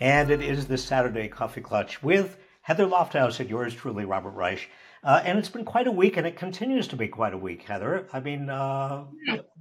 [0.00, 4.68] And it is the Saturday Coffee Klatch with Heather Lofthouse and yours truly, Robert Reich.
[5.02, 7.62] Uh, and it's been quite a week, and it continues to be quite a week,
[7.62, 8.06] Heather.
[8.12, 9.04] I mean, uh,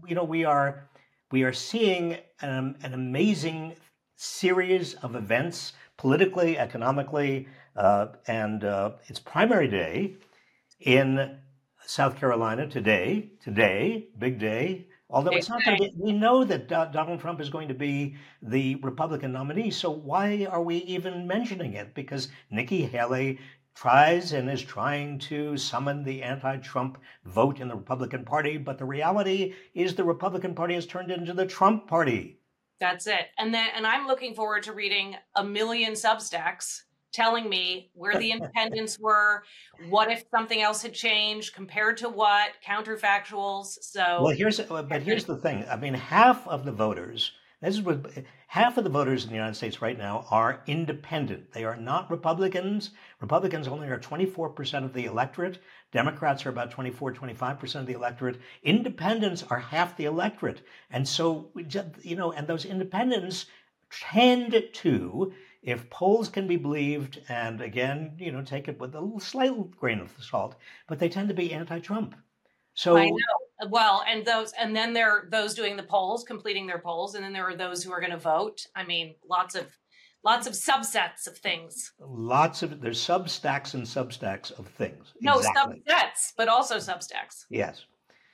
[0.08, 0.90] you know, we are
[1.32, 3.76] we are seeing an, an amazing
[4.16, 10.16] series of events politically, economically, uh, and uh, it's primary day
[10.80, 11.38] in
[11.86, 13.32] South Carolina today.
[13.42, 14.88] Today, big day.
[15.10, 18.16] Although it's not going to be, we know that Donald Trump is going to be
[18.42, 19.70] the Republican nominee.
[19.70, 21.94] So why are we even mentioning it?
[21.94, 23.40] Because Nikki Haley
[23.76, 28.58] tries and is trying to summon the anti Trump vote in the Republican Party.
[28.58, 32.40] But the reality is the Republican Party has turned into the Trump Party.
[32.80, 33.28] That's it.
[33.38, 36.82] And then, and I'm looking forward to reading a million Substacks
[37.14, 39.44] telling me where the independents were,
[39.90, 43.78] what if something else had changed compared to what, counterfactuals.
[43.82, 45.66] So well, here's uh, but here's the thing.
[45.70, 47.32] I mean, half of the voters.
[47.62, 48.12] This is what
[48.48, 51.54] half of the voters in the United States right now are independent.
[51.54, 52.92] They are not Republicans.
[53.22, 55.60] Republicans only are 24% of the electorate.
[55.94, 58.42] Democrats are about 24, 25% of the electorate.
[58.64, 60.62] Independents are half the electorate.
[60.92, 61.52] And so,
[62.02, 63.46] you know, and those independents
[63.90, 65.34] tend to
[65.64, 70.00] if polls can be believed, and again, you know, take it with a slight grain
[70.00, 70.56] of salt,
[70.88, 72.16] but they tend to be anti-Trump.
[72.74, 73.70] So I know.
[73.70, 77.24] Well, and those, and then there are those doing the polls, completing their polls, and
[77.24, 78.66] then there are those who are going to vote.
[78.76, 79.68] I mean, lots of,
[80.24, 81.94] lots of subsets of things.
[82.00, 85.14] Lots of there's substacks and substacks of things.
[85.22, 85.82] No exactly.
[85.88, 87.46] subsets, but also substacks.
[87.50, 87.86] Yes.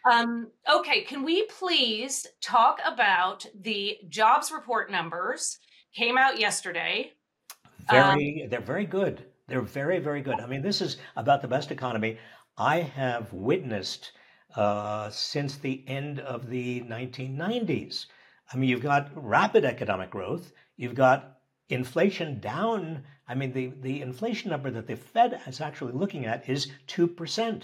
[0.09, 5.59] Um, okay, can we please talk about the jobs report numbers?
[5.94, 7.11] Came out yesterday.
[7.90, 9.26] Very, um, they're very good.
[9.48, 10.40] They're very, very good.
[10.40, 12.18] I mean, this is about the best economy
[12.58, 14.12] I have witnessed
[14.56, 18.06] uh, since the end of the 1990s.
[18.52, 20.52] I mean, you've got rapid economic growth.
[20.78, 21.38] You've got
[21.70, 23.03] inflation down.
[23.28, 27.63] I mean, the, the inflation number that the Fed is actually looking at is 2%.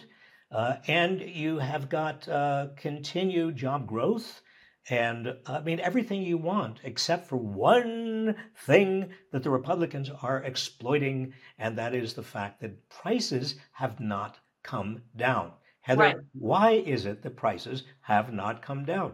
[0.52, 4.42] Uh, and you have got uh, continued job growth.
[4.90, 8.36] And I mean, everything you want, except for one
[8.66, 14.38] thing that the Republicans are exploiting, and that is the fact that prices have not
[14.64, 15.54] come down.
[15.82, 16.16] Heather, right.
[16.34, 19.14] why is it that prices have not come down?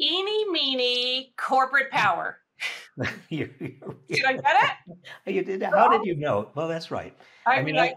[0.00, 2.38] Eeny, meeny, corporate power.
[3.28, 3.46] you,
[4.08, 4.98] did I get it?
[5.34, 5.62] You did.
[5.62, 6.50] How did you know?
[6.54, 7.16] Well, that's right.
[7.46, 7.94] I, I mean, I,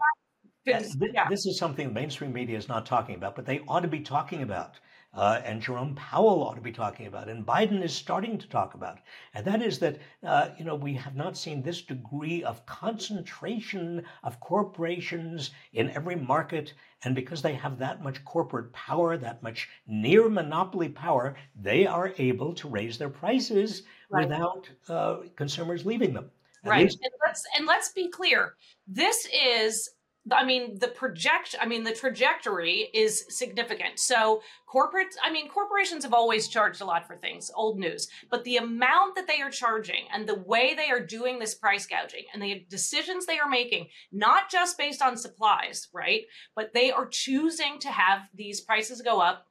[0.64, 1.28] this, yeah.
[1.28, 4.42] this is something mainstream media is not talking about, but they ought to be talking
[4.42, 4.78] about
[5.14, 8.74] uh, and Jerome Powell ought to be talking about, and Biden is starting to talk
[8.74, 8.98] about,
[9.34, 14.04] and that is that uh, you know we have not seen this degree of concentration
[14.24, 19.68] of corporations in every market, and because they have that much corporate power, that much
[19.86, 24.28] near monopoly power, they are able to raise their prices right.
[24.28, 26.30] without uh, consumers leaving them.
[26.64, 28.54] At right, least- and let's and let's be clear.
[28.88, 29.90] This is
[30.32, 33.98] I mean, the project, I mean, the trajectory is significant.
[33.98, 38.42] So, corporate, I mean, corporations have always charged a lot for things, old news, but
[38.44, 42.24] the amount that they are charging and the way they are doing this price gouging
[42.32, 46.22] and the decisions they are making, not just based on supplies, right?
[46.56, 49.46] But they are choosing to have these prices go up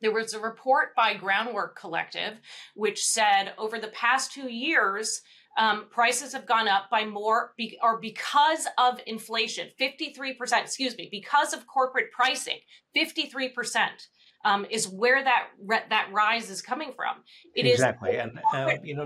[0.00, 2.40] there was a report by Groundwork Collective
[2.74, 5.22] which said over the past two years,
[5.58, 11.08] um, prices have gone up by more be, or because of inflation 53% excuse me
[11.10, 12.58] because of corporate pricing
[12.96, 13.88] 53%
[14.44, 15.48] um, is where that
[15.90, 17.16] that rise is coming from
[17.54, 18.12] It exactly.
[18.12, 19.04] is and uh, you know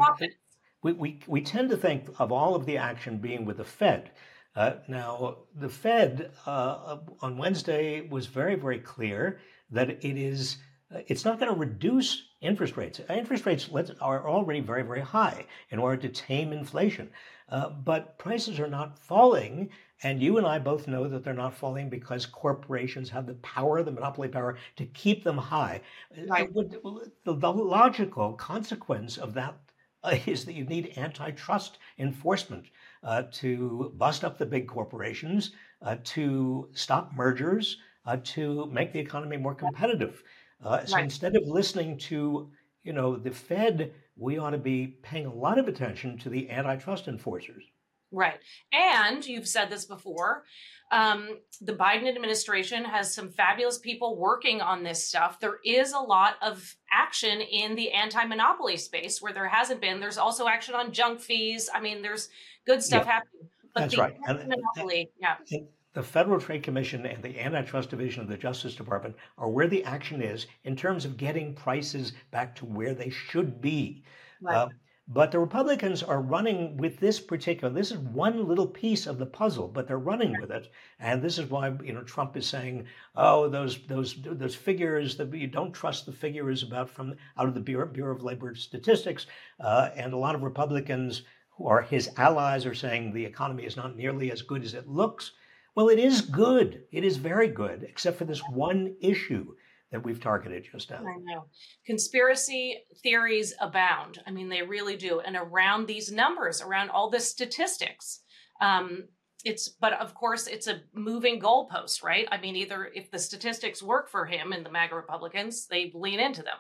[0.83, 4.11] we, we, we tend to think of all of the action being with the fed
[4.55, 9.41] uh, now the fed uh, on wednesday was very very clear
[9.71, 10.59] that it is
[11.07, 13.01] it's not going to reduce interest rates.
[13.09, 13.69] Interest rates
[14.01, 17.11] are already very, very high in order to tame inflation.
[17.49, 19.71] Uh, but prices are not falling.
[20.03, 23.83] And you and I both know that they're not falling because corporations have the power,
[23.83, 25.83] the monopoly power, to keep them high.
[26.27, 26.53] Right.
[26.53, 26.77] Would,
[27.25, 29.55] the, the, logical consequence of that
[30.03, 32.67] uh, is that you need antitrust enforcement
[33.05, 35.53] uh, to bust up the big corporations,
[35.83, 37.77] uh, to stop mergers,
[38.07, 40.23] uh, to make the economy more competitive.
[40.65, 41.05] Uh, so right.
[41.05, 42.51] instead of listening to,
[42.85, 46.51] you know, the Fed, we ought to be paying a lot of attention to the
[46.51, 47.65] antitrust enforcers.
[48.13, 48.39] Right.
[48.73, 50.45] And you've said this before.
[50.91, 55.41] Um, the Biden administration has some fabulous people working on this stuff.
[55.41, 59.99] There is a lot of action in the anti monopoly space where there hasn't been.
[59.99, 61.71] There's also action on junk fees.
[61.75, 62.29] I mean, there's
[62.67, 63.49] good stuff yeah, happening.
[63.75, 64.15] But that's right.
[64.29, 65.59] Monopoly, and, yeah.
[65.95, 69.85] The Federal Trade Commission and the Antitrust Division of the Justice Department are where the
[69.85, 74.03] action is in terms of getting prices back to where they should be.
[74.41, 74.57] Right.
[74.57, 74.69] Uh,
[75.09, 79.27] but the Republicans are running with this particular, this is one little piece of the
[79.27, 80.71] puzzle, but they're running with it.
[81.01, 82.87] And this is why, you know, Trump is saying,
[83.17, 87.55] oh, those those those figures that you don't trust the figures about from out of
[87.55, 89.27] the Bureau, Bureau of Labor Statistics.
[89.61, 93.77] Uh, and a lot of Republicans who are his allies are saying the economy is
[93.77, 95.33] not nearly as good as it looks.
[95.75, 96.85] Well, it is good.
[96.93, 99.55] It is very good, except for this one issue
[99.91, 100.99] that we've targeted just now.
[100.99, 101.47] I know.
[101.87, 104.23] Conspiracy theories abound.
[104.27, 105.21] I mean, they really do.
[105.21, 108.21] And around these numbers, around all the statistics,
[108.61, 109.05] um,
[109.45, 112.29] it's but of course it's a moving goalpost, right?
[112.31, 116.21] I mean, either if the statistics work for him and the MAGA Republicans, they lean
[116.21, 116.59] into them.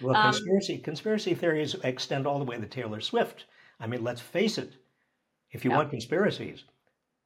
[0.00, 3.44] Well, um, conspiracy conspiracy theories extend all the way to Taylor Swift.
[3.80, 4.72] I mean, let's face it.
[5.52, 5.76] If you yeah.
[5.76, 6.64] want conspiracies,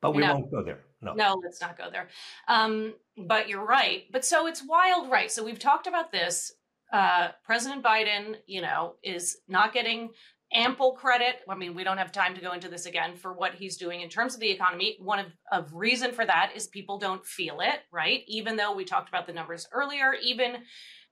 [0.03, 0.35] but we no.
[0.35, 0.81] won't go there.
[1.01, 1.15] No.
[1.15, 2.09] No, let's not go there.
[2.49, 4.05] Um, but you're right.
[4.11, 5.31] But so it's wild, right?
[5.31, 6.53] So we've talked about this.
[6.93, 10.11] Uh, President Biden, you know, is not getting
[10.53, 11.37] ample credit.
[11.49, 14.01] I mean, we don't have time to go into this again for what he's doing
[14.01, 14.97] in terms of the economy.
[14.99, 18.23] One of, of reason for that is people don't feel it, right?
[18.27, 20.57] Even though we talked about the numbers earlier, even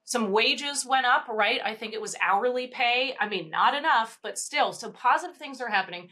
[0.03, 1.59] some wages went up, right?
[1.63, 3.15] I think it was hourly pay.
[3.19, 6.09] I mean, not enough, but still, so positive things are happening.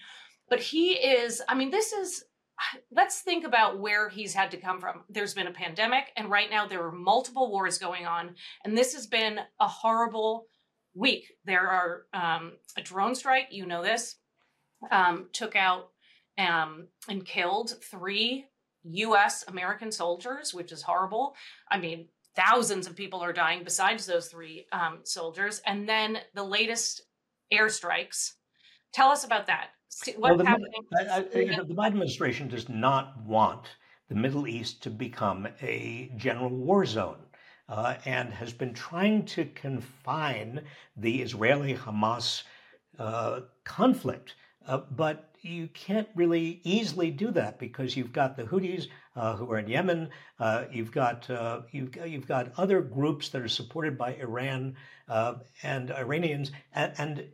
[0.49, 2.23] But he is, I mean, this is
[2.91, 5.03] let's think about where he's had to come from.
[5.09, 8.93] There's been a pandemic, and right now there are multiple wars going on, and this
[8.93, 10.47] has been a horrible
[10.93, 11.33] week.
[11.45, 14.15] There are um, a drone strike, you know this,
[14.91, 15.89] um, took out
[16.37, 18.45] um, and killed three
[18.83, 19.43] U.S.
[19.47, 21.35] American soldiers, which is horrible.
[21.69, 26.43] I mean, thousands of people are dying besides those three um, soldiers, and then the
[26.43, 27.01] latest
[27.53, 28.33] airstrikes.
[28.93, 30.71] Tell us about that what's well, the, happening.
[30.97, 33.67] I, I, the Biden administration does not want
[34.09, 37.17] the Middle East to become a general war zone.
[37.67, 40.61] Uh, and has been trying to confine
[40.95, 42.43] the Israeli Hamas
[42.99, 44.35] uh, conflict.
[44.67, 49.51] Uh, but you can't really easily do that because you've got the Houthis uh, who
[49.51, 50.09] are in Yemen.
[50.39, 54.75] Uh, you've got uh, you've, you've got other groups that are supported by Iran
[55.63, 57.27] and Iranians, and, and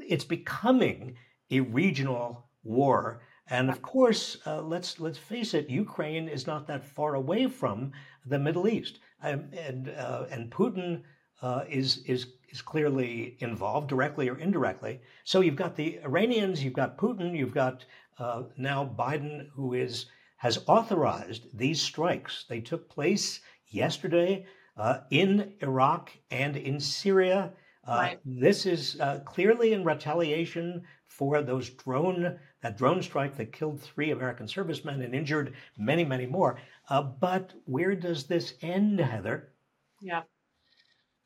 [0.00, 1.16] it's becoming
[1.50, 3.22] a regional war.
[3.48, 7.92] And of course, uh, let's let's face it, Ukraine is not that far away from
[8.24, 11.02] the Middle East, um, and uh, and Putin
[11.42, 15.00] uh, is is is clearly involved directly or indirectly.
[15.24, 17.84] So you've got the Iranians, you've got Putin, you've got
[18.18, 20.06] uh, now Biden, who is
[20.36, 22.44] has authorized these strikes.
[22.48, 24.46] They took place yesterday
[24.76, 27.52] uh, in Iraq and in Syria.
[27.84, 28.18] Uh, right.
[28.24, 30.82] This is clearly in retaliation
[31.20, 36.24] for those drone that drone strike that killed three American servicemen and injured many, many
[36.24, 36.58] more.
[36.88, 39.52] Uh, but where does this end, Heather?
[40.00, 40.22] Yeah.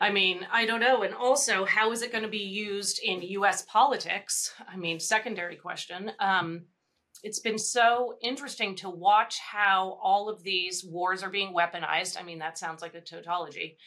[0.00, 1.02] I mean, I don't know.
[1.04, 4.52] And also, how is it going to be used in US politics?
[4.68, 6.10] I mean, secondary question.
[6.18, 6.62] Um,
[7.22, 12.20] it's been so interesting to watch how all of these wars are being weaponized.
[12.20, 13.78] I mean, that sounds like a tautology.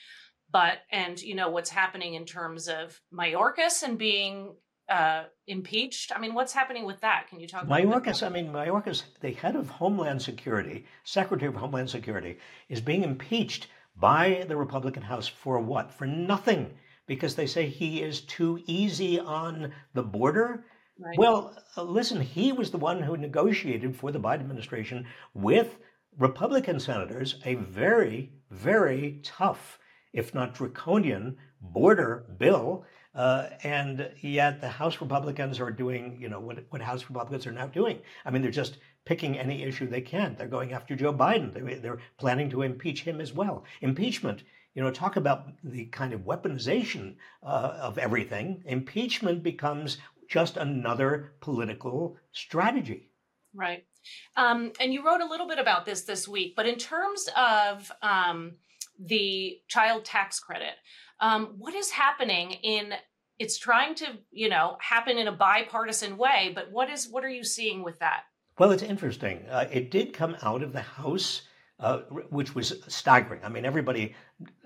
[0.50, 4.56] But, and, you know, what's happening in terms of Mayorkas and being
[4.90, 6.12] uh, impeached?
[6.16, 7.28] I mean, what's happening with that?
[7.30, 11.56] Can you talk about Mayorkas, I mean, Mayorkas, the head of Homeland Security, Secretary of
[11.56, 12.38] Homeland Security,
[12.70, 15.94] is being impeached by the Republican House for what?
[15.94, 16.74] For nothing,
[17.06, 20.66] because they say he is too easy on the border.
[21.00, 21.18] Right.
[21.18, 25.78] Well, uh, listen, he was the one who negotiated for the Biden administration with
[26.18, 29.80] Republican senators a very, very tough,
[30.14, 32.86] if not draconian, border bill
[33.18, 37.52] uh, and yet the House Republicans are doing, you know, what, what House Republicans are
[37.52, 38.00] now doing.
[38.24, 40.36] I mean, they're just picking any issue they can.
[40.38, 41.52] They're going after Joe Biden.
[41.52, 43.66] They, they're planning to impeach him as well.
[43.82, 44.44] Impeachment,
[44.76, 48.62] you know, talk about the kind of weaponization uh, of everything.
[48.66, 49.98] Impeachment becomes
[50.30, 53.10] just another political strategy.
[53.56, 53.86] Right.
[54.36, 57.92] Um, and you wrote a little bit about this this week, but in terms of
[58.02, 58.54] um,
[59.00, 60.76] the child tax credit,
[61.20, 62.94] um, what is happening in
[63.40, 67.30] it's trying to you know happen in a bipartisan way but what is what are
[67.30, 68.24] you seeing with that?
[68.58, 69.46] Well it's interesting.
[69.50, 71.44] Uh, it did come out of the house
[71.80, 72.00] uh,
[72.30, 73.42] which was staggering.
[73.44, 74.16] I mean everybody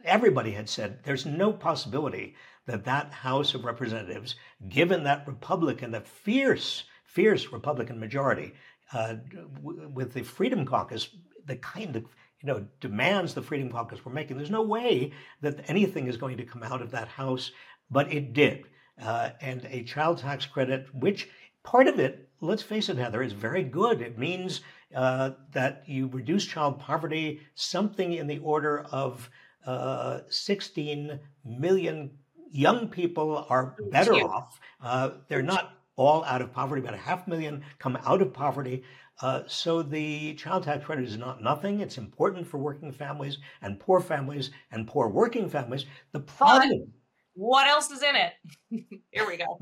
[0.04, 4.36] everybody had said there's no possibility that that house of representatives
[4.70, 8.54] given that republican that fierce fierce republican majority
[8.94, 9.16] uh,
[9.56, 11.10] w- with the freedom caucus
[11.46, 12.06] the kind of
[12.42, 14.38] you know, demands the Freedom Caucus were making.
[14.38, 17.52] There's no way that anything is going to come out of that House,
[17.90, 18.66] but it did.
[19.02, 21.30] Uh, and a child tax credit, which
[21.64, 24.02] part of it, let's face it, Heather, is very good.
[24.02, 24.62] It means
[24.96, 29.30] uh, that you reduce child poverty, something in the order of
[29.66, 32.12] uh, 16 million
[32.52, 34.60] young people are better off.
[34.82, 38.84] Uh, they're not all out of poverty, but a half million come out of poverty.
[39.22, 41.80] Uh, so the child tax credit is not nothing.
[41.80, 45.86] It's important for working families and poor families and poor working families.
[46.12, 46.94] The problem.
[47.34, 48.34] What else is in it?
[49.12, 49.60] Here we go.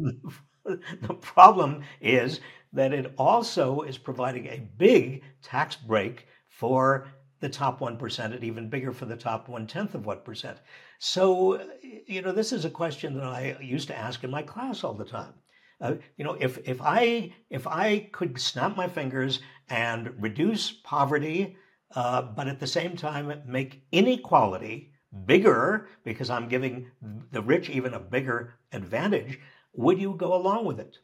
[1.02, 2.40] the problem is
[2.74, 7.08] that it also is providing a big tax break for
[7.40, 10.58] the top 1% and even bigger for the top one tenth of 1%.
[11.00, 11.62] So,
[12.06, 14.94] you know, this is a question that I used to ask in my class all
[14.94, 15.34] the time.
[15.82, 21.58] Uh, you know, if, if I if I could snap my fingers and reduce poverty,
[21.96, 24.92] uh, but at the same time make inequality
[25.26, 26.92] bigger because I'm giving
[27.32, 29.40] the rich even a bigger advantage,
[29.74, 30.98] would you go along with it?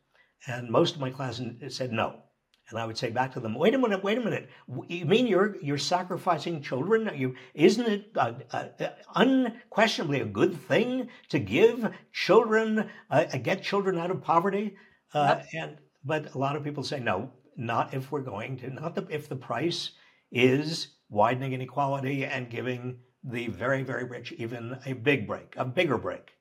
[0.48, 2.25] And most of my class said no.
[2.70, 4.50] And I would say back to them, wait a minute, wait a minute.
[4.88, 7.12] You mean you're you're sacrificing children?
[7.16, 8.68] You isn't it uh, uh,
[9.16, 14.76] unquestionably a good thing to give children uh, get children out of poverty?
[15.14, 15.48] Uh, yep.
[15.54, 19.06] And but a lot of people say no, not if we're going to, not the,
[19.10, 19.92] if the price
[20.32, 26.00] is widening inequality and giving the very very rich even a big break, a bigger
[26.00, 26.35] break.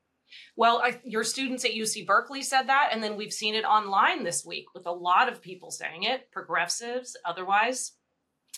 [0.56, 4.24] Well, I, your students at UC Berkeley said that, and then we've seen it online
[4.24, 7.92] this week with a lot of people saying it, progressives, otherwise.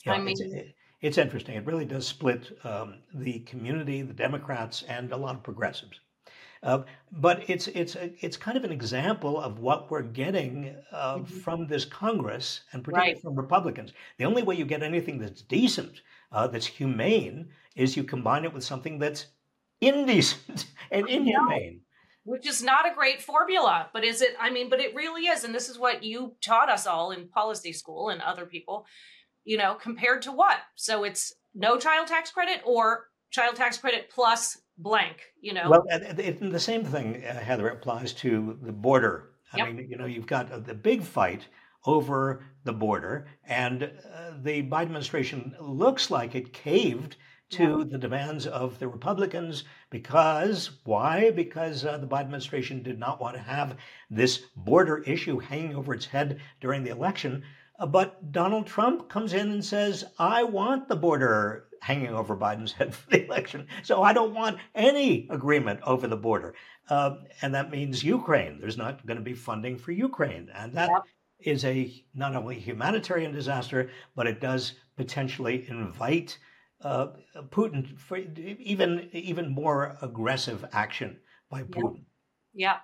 [0.04, 1.56] Yeah, I mean, it's, it's interesting.
[1.56, 6.00] It really does split um, the community, the Democrats, and a lot of progressives.
[6.62, 11.24] Uh, but it's it's it's kind of an example of what we're getting uh, mm-hmm.
[11.24, 13.22] from this Congress, and particularly right.
[13.22, 13.92] from Republicans.
[14.18, 16.00] The only way you get anything that's decent,
[16.32, 19.26] uh, that's humane, is you combine it with something that's
[19.80, 21.80] indecent and inhumane.
[22.24, 24.34] Which is not a great formula, but is it?
[24.40, 25.44] I mean, but it really is.
[25.44, 28.84] And this is what you taught us all in policy school and other people,
[29.44, 30.58] you know, compared to what?
[30.74, 35.70] So it's no child tax credit or child tax credit plus blank, you know?
[35.70, 39.30] Well, it, it, the same thing, uh, Heather, applies to the border.
[39.52, 39.68] I yep.
[39.68, 41.46] mean, you know, you've got uh, the big fight
[41.84, 47.16] over the border, and uh, the Biden administration looks like it caved
[47.50, 51.30] to the demands of the Republicans because why?
[51.30, 53.76] Because uh, the Biden administration did not want to have
[54.10, 57.44] this border issue hanging over its head during the election.
[57.78, 62.72] Uh, but Donald Trump comes in and says, I want the border hanging over Biden's
[62.72, 63.68] head for the election.
[63.82, 66.54] So I don't want any agreement over the border.
[66.88, 68.58] Uh, and that means Ukraine.
[68.60, 70.48] There's not going to be funding for Ukraine.
[70.54, 71.02] And that yep.
[71.40, 76.38] is a not only humanitarian disaster, but it does potentially invite
[76.82, 77.08] uh,
[77.50, 81.18] Putin for even even more aggressive action
[81.50, 82.04] by Putin.
[82.54, 82.76] Yeah.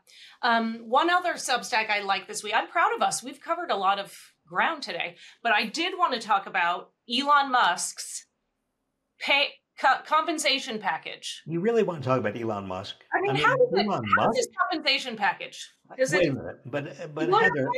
[0.43, 0.57] yeah.
[0.57, 2.55] Um, one other Substack I like this week.
[2.55, 3.23] I'm proud of us.
[3.23, 7.51] We've covered a lot of ground today, but I did want to talk about Elon
[7.51, 8.27] Musk's
[9.19, 11.43] pay co- compensation package.
[11.47, 12.97] You really want to talk about Elon Musk?
[13.15, 14.37] I mean, I mean how, does it, Elon how Musk?
[14.37, 15.71] his compensation package?
[15.99, 17.69] Does Wait it, a minute, but but Heather,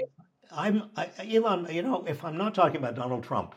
[0.53, 1.67] I'm I, Elon.
[1.71, 3.55] You know, if I'm not talking about Donald Trump,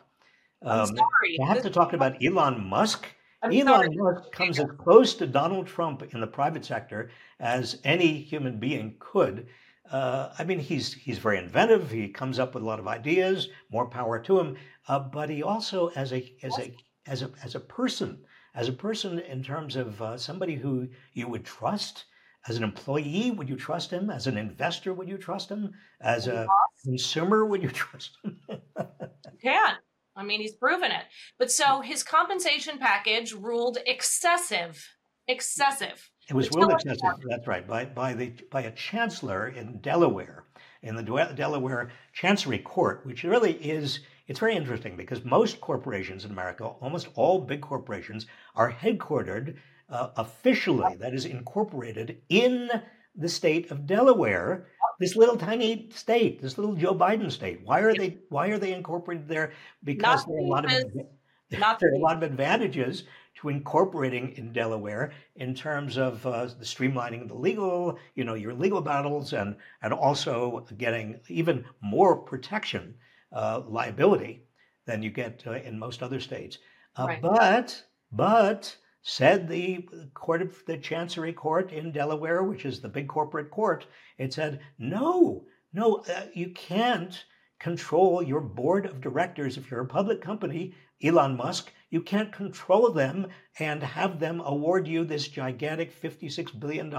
[0.63, 1.39] um, sorry.
[1.43, 3.05] I have to talk about Elon Musk.
[3.41, 3.89] I'm Elon sorry.
[3.91, 8.95] Musk comes as close to Donald Trump in the private sector as any human being
[8.99, 9.47] could.
[9.91, 11.91] Uh, I mean, he's he's very inventive.
[11.91, 13.49] He comes up with a lot of ideas.
[13.71, 14.57] More power to him.
[14.87, 18.17] Uh, but he also, as a as a as a as a person,
[18.55, 22.05] as a person in terms of uh, somebody who you would trust.
[22.47, 24.09] As an employee, would you trust him?
[24.09, 25.73] As an investor, would you trust him?
[25.99, 26.47] As a
[26.85, 28.39] consumer, would you trust him?
[28.47, 29.75] you can.
[30.17, 31.03] I mean, he's proven it.
[31.37, 34.83] But so his compensation package ruled excessive.
[35.27, 36.09] Excessive.
[36.29, 37.01] It was ruled excessive.
[37.29, 37.65] That's right.
[37.67, 40.45] By by the by a chancellor in Delaware,
[40.81, 41.03] in the
[41.35, 43.99] Delaware Chancery Court, which really is.
[44.27, 49.55] It's very interesting because most corporations in America, almost all big corporations, are headquartered
[49.89, 52.69] uh, officially, that is, incorporated in
[53.15, 54.67] the state of Delaware,
[54.99, 57.61] this little tiny state, this little Joe Biden state.
[57.63, 59.53] Why are they why are they incorporated there?
[59.83, 60.71] Because there are a lot of
[61.51, 63.03] not there are a lot of advantages
[63.35, 68.33] to incorporating in Delaware in terms of uh, the streamlining of the legal, you know,
[68.33, 72.95] your legal battles, and and also getting even more protection,
[73.31, 74.43] uh, liability
[74.85, 76.57] than you get uh, in most other states.
[76.97, 77.21] Uh, right.
[77.21, 78.75] But but
[79.09, 83.87] said the court of the Chancery Court in Delaware, which is the big corporate court,
[84.17, 87.23] it said, no, no, uh, you can't
[87.57, 91.71] control your board of directors if you're a public company, Elon Musk.
[91.89, 93.27] You can't control them
[93.59, 96.93] and have them award you this gigantic $56 billion,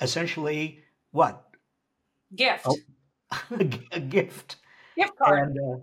[0.00, 1.50] essentially, what?
[2.36, 2.64] Gift.
[2.64, 2.76] Oh,
[3.90, 4.58] a gift.
[4.96, 5.48] Gift card.
[5.48, 5.78] And, uh,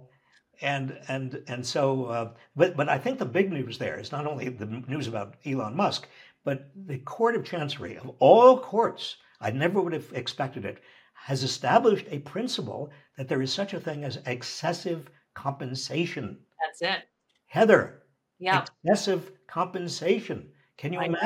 [0.61, 4.25] and and and so, uh, but but I think the big news there is not
[4.25, 6.07] only the news about Elon Musk,
[6.43, 9.17] but the Court of Chancery of all courts.
[9.41, 10.79] I never would have expected it.
[11.13, 16.37] Has established a principle that there is such a thing as excessive compensation.
[16.63, 17.07] That's it.
[17.47, 18.03] Heather.
[18.39, 18.65] Yeah.
[18.83, 20.49] Excessive compensation.
[20.77, 21.19] Can you I know.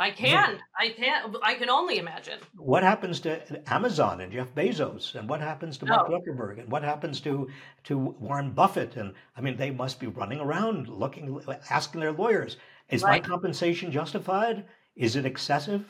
[0.00, 0.60] I can.
[0.78, 1.34] I can.
[1.42, 2.38] I can only imagine.
[2.56, 6.12] What happens to Amazon and Jeff Bezos, and what happens to Mark Oh.
[6.12, 7.48] Zuckerberg, and what happens to
[7.84, 8.96] to Warren Buffett?
[8.96, 12.56] And I mean, they must be running around looking, asking their lawyers,
[12.88, 14.66] "Is my compensation justified?
[14.94, 15.84] Is it excessive?"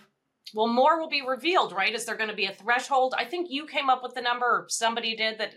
[0.54, 1.94] Well, more will be revealed, right?
[1.94, 3.14] Is there going to be a threshold?
[3.18, 5.52] I think you came up with the number, or somebody did that.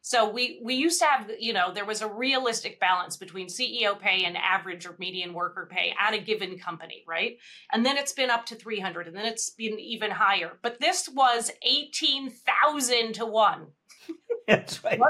[0.00, 3.98] So we we used to have, you know, there was a realistic balance between CEO
[3.98, 7.36] pay and average or median worker pay at a given company, right?
[7.72, 10.52] And then it's been up to 300 and then it's been even higher.
[10.62, 13.66] But this was 18,000 to 1.
[14.48, 15.00] That's right.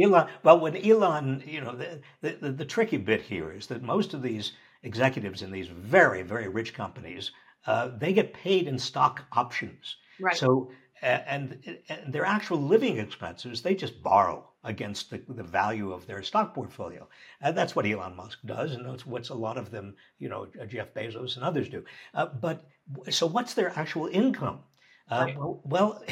[0.00, 0.28] Elon.
[0.42, 4.22] Well, when Elon, you know, the, the the tricky bit here is that most of
[4.22, 7.30] these executives in these very very rich companies,
[7.66, 9.96] uh, they get paid in stock options.
[10.20, 10.36] Right.
[10.36, 10.70] So,
[11.04, 16.22] and, and their actual living expenses, they just borrow against the, the value of their
[16.22, 17.06] stock portfolio.
[17.40, 20.48] And that's what Elon Musk does, and that's what a lot of them, you know,
[20.66, 21.84] Jeff Bezos and others do.
[22.14, 22.66] Uh, but
[23.10, 24.60] so, what's their actual income?
[25.10, 25.28] Uh,
[25.64, 26.02] well,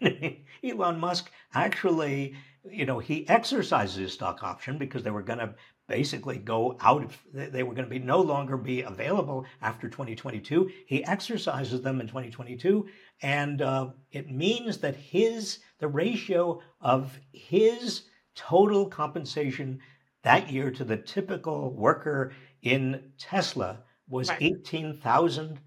[0.64, 2.36] Elon Musk actually,
[2.70, 5.54] you know, he exercises his stock option because they were going to
[5.88, 10.70] basically go out they were going to be no longer be available after 2022.
[10.86, 12.86] He exercises them in 2022,
[13.22, 18.02] and uh, it means that his the ratio of his
[18.34, 19.80] total compensation
[20.22, 24.42] that year to the typical worker in Tesla was Right.
[24.42, 25.60] 18,000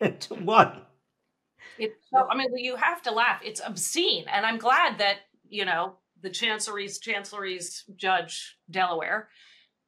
[0.00, 0.80] to 1.
[1.78, 3.40] It's so, I mean, you have to laugh.
[3.44, 4.24] It's obscene.
[4.28, 9.28] And I'm glad that, you know, the Chancellery's, Chancellery's judge, Delaware,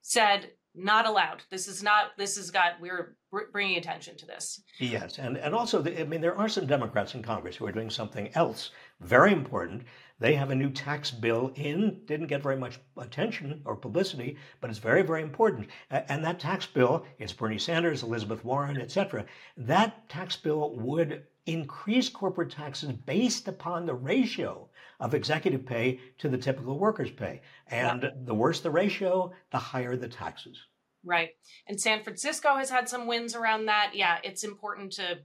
[0.03, 1.43] said, not allowed.
[1.51, 3.17] This is not, this has got, we're
[3.53, 4.63] bringing attention to this.
[4.79, 7.73] Yes, and, and also, the, I mean, there are some Democrats in Congress who are
[7.73, 9.83] doing something else very important.
[10.21, 14.71] They have a new tax bill in, didn't get very much attention or publicity, but
[14.71, 15.69] it's very, very important.
[15.91, 19.25] And that tax bill, it's Bernie Sanders, Elizabeth Warren, etc.
[19.57, 24.69] That tax bill would increase corporate taxes based upon the ratio
[25.01, 27.41] of executive pay to the typical worker's pay.
[27.69, 30.59] And the worse the ratio, the higher the taxes.
[31.05, 31.31] Right.
[31.67, 33.93] And San Francisco has had some wins around that.
[33.95, 35.19] Yeah, it's important to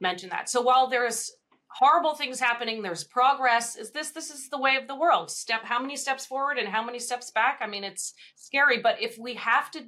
[0.00, 0.48] mention that.
[0.48, 1.30] So while there's
[1.68, 3.76] horrible things happening, there's progress.
[3.76, 5.30] Is this this is the way of the world?
[5.30, 7.60] Step how many steps forward and how many steps back?
[7.62, 9.84] I mean, it's scary, but if we have to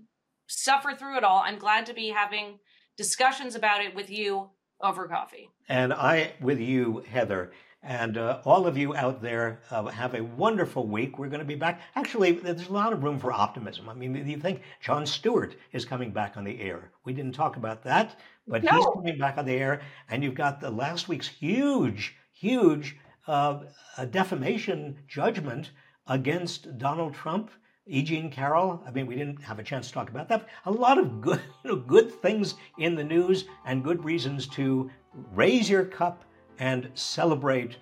[0.47, 2.59] suffer through it all, I'm glad to be having
[2.97, 5.51] discussions about it with you over coffee.
[5.69, 7.53] And I, with you, Heather,
[7.85, 11.19] and uh, all of you out there, uh, have a wonderful week.
[11.19, 11.83] We're going to be back.
[11.95, 13.91] Actually, there's a lot of room for optimism.
[13.91, 16.91] I mean, you think Jon Stewart is coming back on the air?
[17.05, 18.19] We didn't talk about that,
[18.49, 19.83] but he's coming back on the air.
[20.09, 22.97] And you've got the last week's huge, huge
[23.29, 23.61] uh,
[23.99, 25.71] uh, defamation judgment
[26.07, 27.51] against Donald Trump.
[27.87, 28.03] E.
[28.03, 28.83] Jean Carroll.
[28.87, 30.49] I mean, we didn't have a chance to talk about that.
[30.65, 34.91] A lot of good, you know, good things in the news and good reasons to
[35.35, 36.25] raise your cup
[36.59, 37.77] and celebrate,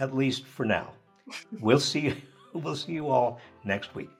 [0.00, 0.92] at least for now.
[1.60, 2.14] we'll see.
[2.54, 4.10] We'll see you all next week.